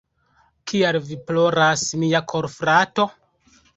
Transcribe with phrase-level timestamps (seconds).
[0.71, 3.07] Kial vi ploras, mia korfrato?